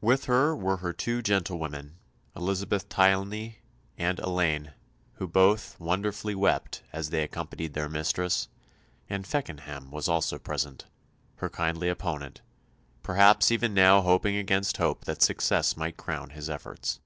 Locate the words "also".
10.06-10.38